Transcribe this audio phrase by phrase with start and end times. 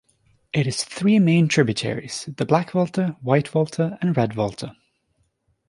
[0.51, 4.75] It has three main tributaries-the Black Volta, White Volta and Red Volta.